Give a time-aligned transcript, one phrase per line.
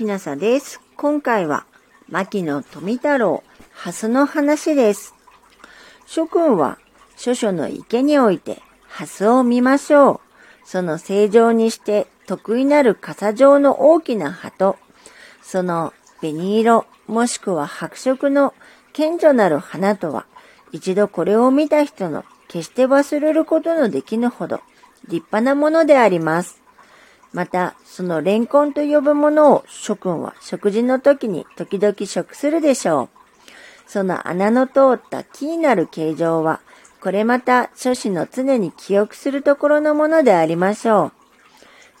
[0.00, 0.80] きなさです。
[0.96, 1.66] 今回は、
[2.08, 5.14] 牧野富太郎、ハスの話です。
[6.06, 6.78] 諸君は、
[7.18, 10.20] 諸々の池において、ハスを見ましょう。
[10.64, 14.78] その正常にして得意なる傘状の大きな葉と、
[15.42, 18.54] その紅色もしくは白色の
[18.94, 20.24] 顕著なる花とは、
[20.72, 24.62] 一度これを見た人の決して忘れることのできぬほど
[25.08, 26.62] 立派なものであります。
[27.32, 33.08] また、そのレンコンと呼ぶものを諸君は食事の時に時々食するでしょう。
[33.86, 36.60] その穴の通った気になる形状は、
[37.00, 41.12] これまた諸子の常に記憶するところのものでありましょう。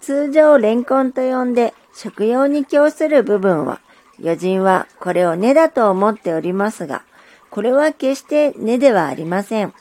[0.00, 3.80] 通常レンコンと呼んで食用に供する部分は、
[4.20, 7.02] 余人はこれを根だと思っておりますが、
[7.50, 9.72] これは決して根ではありません。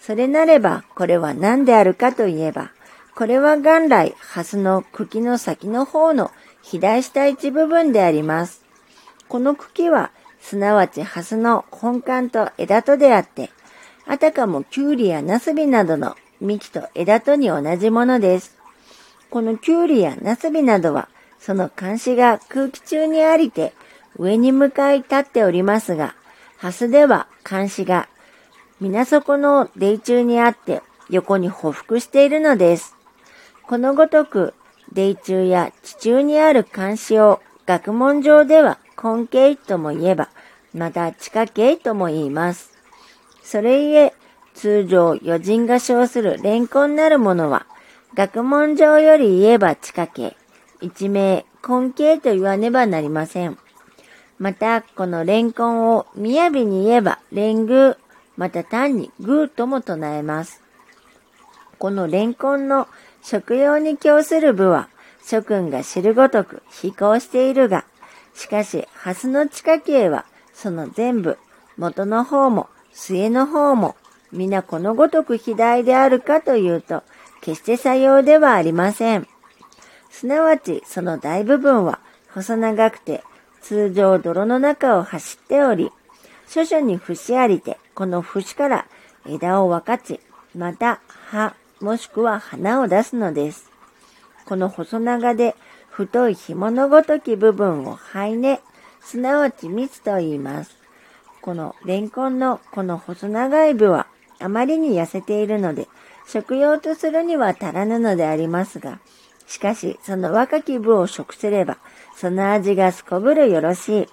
[0.00, 2.70] それなればこれは何であるかといえば、
[3.22, 8.64] これは元来、ハスの茎の先の方の肥大した一部分であります。
[9.28, 10.10] この茎は、
[10.40, 13.50] すなわちハスの本幹と枝とであって、
[14.08, 18.56] あたかもキュウリやナスビなどの幹と枝とに同じものです。
[19.30, 23.72] このキュウリやナスビなどは、その監視が空気中にありて、
[24.18, 26.16] 上に向かい立っておりますが、
[26.56, 28.08] ハスでは監視が
[28.80, 32.96] 水底の泥中にあって横に匍匐しているのです。
[33.66, 34.54] このごとく、
[34.92, 40.28] 泥中や地中にある監視を学問上では根形とも言えば、
[40.74, 42.72] また地下形とも言います。
[43.42, 44.14] それゆえ、
[44.54, 47.66] 通常余人が称するレンコンなるものは、
[48.14, 50.36] 学問上より言えば地下形、
[50.80, 53.58] 一名根形と言わねばなりません。
[54.38, 57.96] また、このレンコンを雅に言えばレング
[58.36, 60.62] また単にグーとも唱えます。
[61.78, 62.88] このレンコンの
[63.22, 64.88] 食用に供する部は、
[65.24, 67.84] 諸君が知るごとく飛行しているが、
[68.34, 71.38] しかし、ハスの地下形は、その全部、
[71.76, 73.96] 元の方も、末の方も、
[74.32, 77.02] 皆このごとく肥大であるかというと、
[77.40, 79.26] 決して作用ではありません。
[80.10, 82.00] すなわち、その大部分は、
[82.34, 83.22] 細長くて、
[83.60, 85.92] 通常泥の中を走っており、
[86.48, 88.86] 諸々に節ありて、この節から
[89.26, 90.20] 枝を分かち、
[90.56, 91.00] また
[91.30, 93.68] 葉、もしくは花を出すのです。
[94.44, 95.56] この細長で
[95.90, 98.60] 太い紐のごとき部分を灰根、
[99.00, 100.76] すなわち蜜と言います。
[101.40, 104.06] このレンコンのこの細長い部は
[104.38, 105.88] あまりに痩せているので、
[106.28, 109.00] 食用とするには足らぬのでありますが、
[109.48, 111.78] しかしその若き部を食すれば、
[112.14, 114.06] その味がすこぶるよろしい。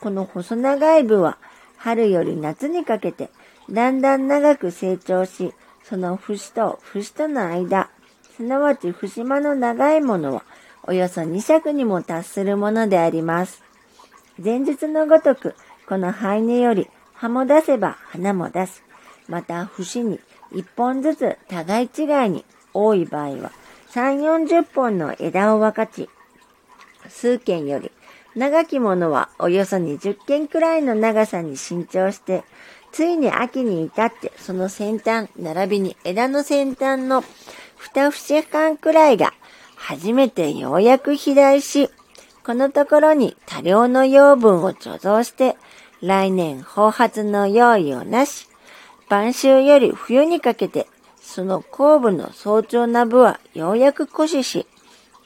[0.00, 1.36] この細長い部は、
[1.76, 3.28] 春より夏にかけて、
[3.70, 5.52] だんだん長く成長し、
[5.90, 7.90] その節と節との間、
[8.36, 10.44] すなわち節間の長いものは、
[10.84, 13.64] およそ2尺にも達するものであります。
[14.42, 15.56] 前日のごとく、
[15.88, 18.84] この灰根より葉も出せば花も出す。
[19.26, 20.20] また節に
[20.52, 23.50] 1本ずつ互い違いに多い場合は
[23.90, 26.08] 3、40本の枝を分かち、
[27.08, 27.90] 数件より
[28.36, 32.44] 長きものはおよそ20件くらいの長さに伸長して、
[32.92, 37.24] ついに秋に至ってその先端、並びに枝の先端の
[37.76, 39.32] 二節間くらいが
[39.76, 41.88] 初めてようやく肥大し、
[42.44, 45.56] このところに多量の養分を貯蔵して、
[46.02, 48.48] 来年放発の用意をなし、
[49.08, 50.86] 晩秋より冬にかけて、
[51.20, 54.66] その後部の早朝な部はようやく枯死し、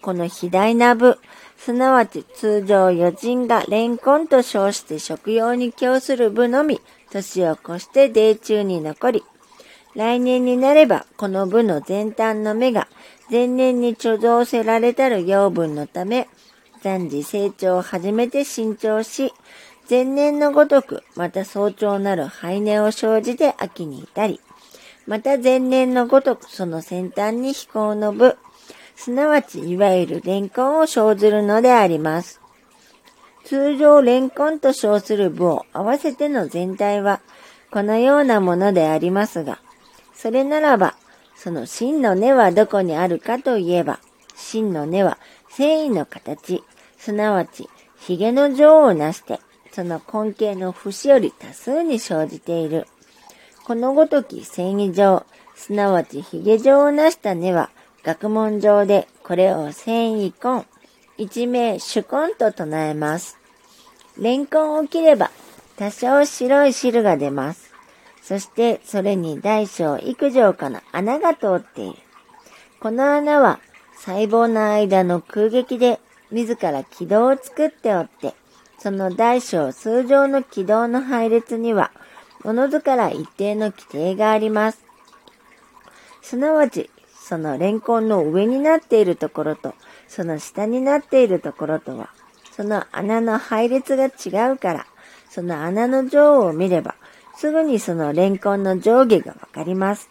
[0.03, 1.19] この肥大な部、
[1.57, 6.81] すなわち通常余人がレンコンと称して食用に供する部のみ、
[7.15, 9.25] 年を越して泥中に残り、
[9.95, 12.89] 来年になればこの部の前端の芽が
[13.31, 16.29] 前年に貯蔵せられたる養分のため、
[16.83, 19.33] 暫時成長を始めて伸長し、
[19.89, 24.41] 前年のごとくまた早朝なる肺根を生じて秋に至り、
[25.07, 28.37] また前年のごとくその先端に飛行の部、
[28.97, 32.44] すなわちいわゆるレンコンを生ずるのであります。
[33.45, 37.21] 通常レンコンと称する部を合わせての全体は
[37.71, 39.61] このようなものでありますが、
[40.15, 40.95] それならば、
[41.35, 43.99] その真の根はどこにあるかといえば、
[44.37, 45.19] 真の根は
[45.51, 46.63] 繊維の形、
[46.97, 47.69] すなわち
[47.99, 49.41] 髭の状をなして、
[49.73, 52.87] その根茎の節より多数に生じている。
[53.65, 55.25] このごとき繊維状、
[55.57, 57.71] すなわち髭状をなした根は、
[58.05, 60.65] 学問上でこれを繊維根、
[61.17, 63.39] 一名主根と唱えます。
[64.19, 65.31] レンコンを切れば
[65.77, 67.73] 多少白い汁が出ます。
[68.23, 71.99] そしてそれに大小幾畳かの穴が通っている。
[72.81, 73.61] この穴は
[73.97, 76.01] 細胞の間の空撃で
[76.31, 78.35] 自ら軌道を作っておって、
[78.79, 81.93] その大小数乗の軌道の配列には、
[82.45, 84.85] おのずから一定の規定があります。
[86.23, 89.75] すなわち、そのレンコンの上になっているところと、
[90.09, 92.11] その下になっているところとは、
[92.57, 94.87] その穴の配列が違うから、
[95.29, 96.95] その穴の上を見れば、
[97.37, 100.09] すぐにそのレンコンの上下がわかります。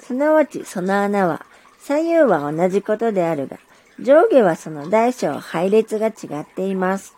[0.00, 1.46] すなわちその穴は、
[1.78, 3.58] 左右は同じことであるが、
[4.00, 7.14] 上下はその大小配列が違っています。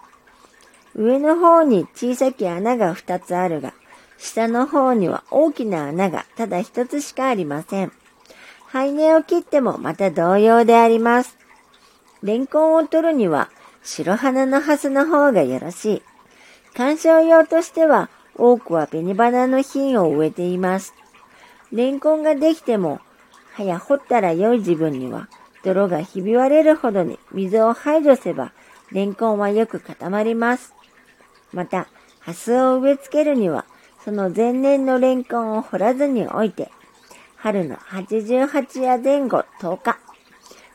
[0.95, 3.73] 上の方に小さき穴が2つあるが、
[4.19, 7.93] 下の方には大きな穴がただ1つしかありません。
[8.67, 11.37] ハイを切ってもまた同様であります。
[12.22, 13.50] レンコンを取るには
[13.82, 16.02] 白花のハスの方がよろしい。
[16.75, 20.94] 観賞用としては多くは紅花の品を植えています。
[21.72, 23.00] レンコンができても、
[23.52, 25.28] はや掘ったら良い自分には
[25.62, 28.52] 泥がひび割れるほどに水を排除せば、
[28.93, 30.75] レンコンはよく固まります。
[31.52, 31.88] また、
[32.20, 33.66] ハスを植え付けるには、
[34.05, 36.70] その前年のレンコンを掘らずに置いて、
[37.37, 39.99] 春の88夜前後10日、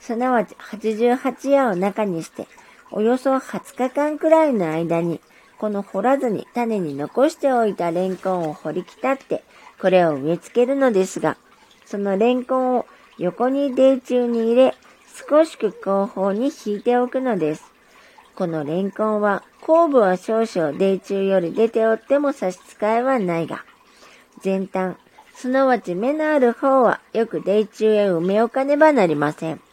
[0.06, 2.48] すなわち88夜を中にして、
[2.92, 5.20] およそ20日間くらいの間に、
[5.58, 9.44] この掘らずに種に残しておいたレンコンを掘りきたって、
[9.82, 11.38] これを植え付けるのですが、
[11.88, 12.86] そのレンコンを
[13.18, 14.76] 横に泥中に入れ、
[15.28, 17.64] 少しく後方に引いておくのです。
[18.36, 23.66] このレンコンは、後部は少々泥中より出ておっても差し支えはないが、
[24.44, 24.98] 前端、
[25.34, 29.65] すなわち目のある方はよく泥中へ埋め置かねばなりません。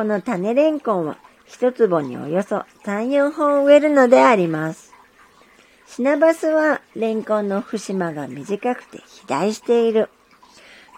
[0.00, 4.94] この種レンコンは一坪におよそ3、4本植えるのであります。
[5.86, 10.08] シナバスはレンコンの節間が短くて肥大している。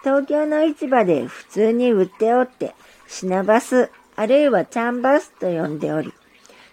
[0.05, 6.13] 東京の市場で普通に売っておって、シナバスあるいはチャンバスと呼んでおり、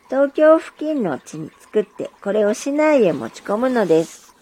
[0.09, 4.37] 東京付近の地に作ってこれを市内へ持ち込むのです。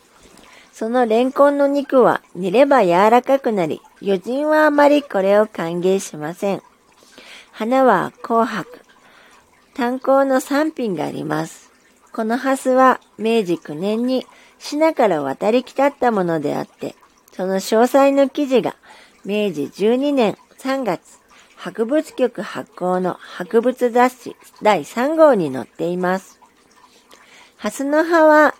[0.75, 6.63] そのレンコンの肉は煮れば柔らかくなり、余人はあまりこれを歓迎しません。
[7.59, 8.83] 花は紅白。
[9.75, 11.73] 炭鉱の3品があります。
[12.13, 14.25] このハスは明治9年に
[14.61, 16.95] シナから渡り来たったものであって、
[17.33, 18.77] その詳細の記事が
[19.25, 21.19] 明治12年3月、
[21.57, 26.39] 博物局発行の博物雑誌第3号に載っています。
[27.57, 28.55] ハスの葉は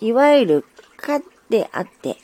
[0.00, 0.64] いわゆる
[0.96, 2.18] 花であって、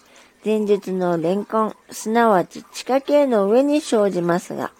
[0.44, 4.70] 前述のレンコン、すなわち地下茎の上に生じますが、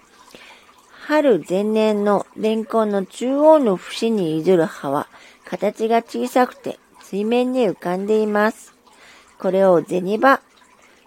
[1.02, 5.08] 春前年のレンコンの中央の節にいずる葉は、
[5.44, 8.74] 形が小さくて水面に浮かんでいます。
[9.38, 10.40] これを銭場、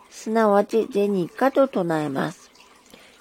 [0.09, 2.51] すなわち銭花と唱えます。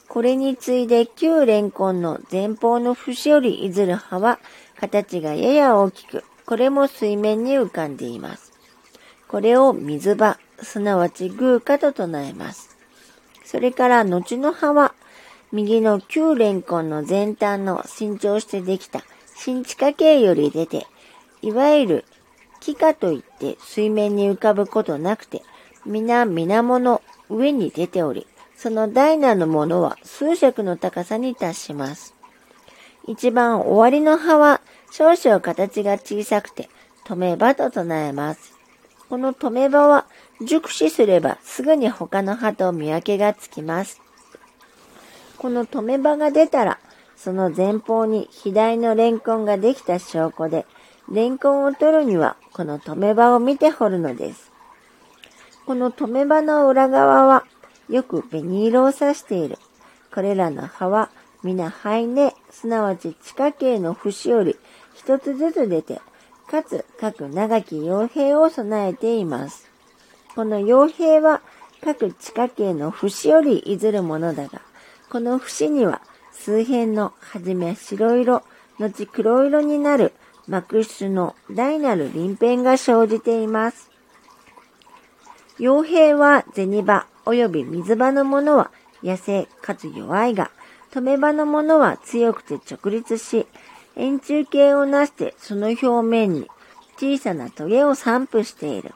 [0.08, 4.40] これに次いで旧レンコンの前方の節よりいずる葉は、
[4.80, 8.50] 形がやや大きく、これも水面に浮かんでいます。
[9.28, 12.76] これを水場、すなわち偶化と唱えます。
[13.44, 14.94] それから後の葉は、
[15.52, 19.02] 右の旧レンコンの前端の伸長してできた
[19.36, 20.86] 新地下茎より出て、
[21.42, 22.04] いわゆる
[22.60, 25.42] 気化といって水面に浮かぶことなくて、
[25.84, 28.26] 皆水面の上に出ており、
[28.56, 32.14] その大なるものは数尺の高さに達します。
[33.06, 36.70] 一番終わりの葉は少々形が小さくて、
[37.04, 38.54] 止め場と唱えます。
[39.10, 40.06] この止め場は
[40.40, 44.00] 熟視すればすぐに他の葉と見分けがつきます。
[45.42, 46.78] この止め場が出たら、
[47.16, 50.66] その前方に肥大のレンコンができた証拠で、
[51.10, 54.52] レンコンを取るにはこの止め場を見て掘るのです。
[55.66, 57.44] この止め場の裏側は
[57.88, 59.58] よく紅色を指している。
[60.14, 61.10] これらの葉は
[61.42, 64.56] 皆灰根、すなわち地下茎の節より
[64.94, 66.00] 一つずつ出て、
[66.48, 69.68] かつ各長き傭兵を備えています。
[70.36, 71.42] この傭兵は
[71.82, 74.62] 各地下茎の節よりいずるものだが、
[75.12, 76.00] この節には
[76.32, 78.42] 数辺のはじめ白色、
[78.78, 80.14] 後黒色になる
[80.48, 83.90] 膜質の大なる鱗片が生じています。
[85.58, 88.70] 傭兵は銭場及び水場のものは
[89.02, 90.50] 野生かつ弱いが、
[90.90, 93.46] 止め場のものは強くて直立し、
[93.96, 96.48] 円柱形をなしてその表面に
[96.96, 98.94] 小さなトゲを散布している。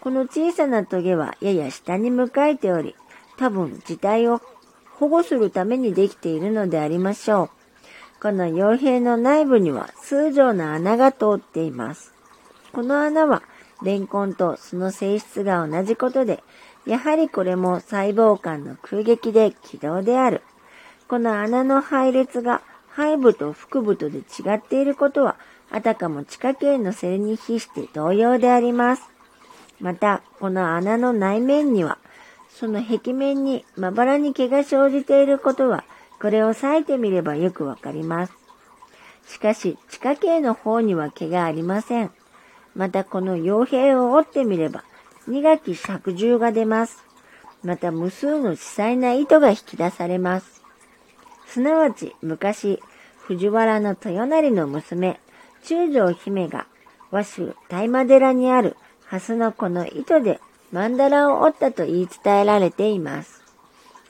[0.00, 2.94] この小さなトゲはやや下に向かえており、
[3.36, 4.40] 多分自体を
[4.98, 7.50] 保護するためにできているのでありましょう。
[8.22, 12.12] この傭兵の内部には数条の穴が通っています。
[12.72, 13.42] この穴は
[13.82, 16.42] レンコンとその性質が同じことで、
[16.86, 20.42] やはりこれも細胞間の空撃で軌道である。
[21.08, 22.62] この穴の配列が
[22.96, 25.36] 背部と腹部とで違っていることは、
[25.70, 29.02] あたかも地下茎のセルに比して同様であります。
[29.78, 31.98] また、この穴の内面には、
[32.58, 35.84] その壁面にまばらに毛が生じていることは、
[36.18, 38.32] これを裂いてみればよくわかります。
[39.26, 42.10] しかし、地下茎の方には毛がありません。
[42.74, 44.84] また、この傭兵を折ってみれば、
[45.28, 47.04] 苦き尺獣が出ます。
[47.62, 50.62] また、無数の細細な糸が引き出されます。
[51.48, 52.80] すなわち、昔、
[53.18, 55.20] 藤原の豊成の娘、
[55.62, 56.66] 中条姫が、
[57.10, 60.40] 和州大魔寺にある蓮の子の糸で
[60.72, 63.42] 曼荼羅を折ったと言い伝えられています。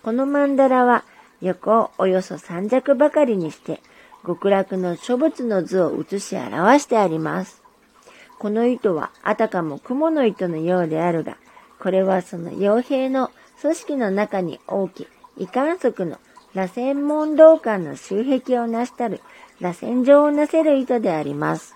[0.03, 1.05] この曼荼羅は
[1.41, 3.81] 横をおよそ三尺ばかりにして
[4.27, 7.63] 極楽の諸仏の図を写し表してあります。
[8.39, 11.37] この糸はあたかも雲の糸のようであるが、
[11.79, 15.07] これはその傭兵の組織の中に大きい
[15.45, 16.19] 遺観測の
[16.55, 19.21] 螺旋門道館の周壁を成したる
[19.61, 21.75] 螺旋状をなせる糸であります。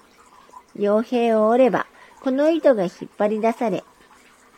[0.76, 1.86] 傭兵を折れば、
[2.22, 3.84] この糸が引っ張り出され、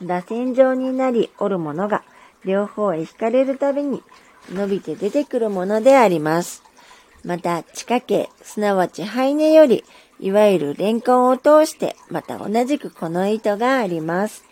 [0.06, 2.04] 螺旋状になり折るものが
[2.44, 4.02] 両方へ引かれるたびに
[4.50, 6.62] 伸びて出てくるものであります。
[7.24, 9.84] また、地下茎、すなわちハイネより、
[10.18, 14.44] いわゆるレンコンを通して、また同じくこの糸があります。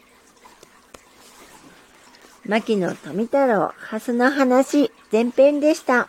[2.46, 6.08] 牧野富太郎、ハスの話、前編でした。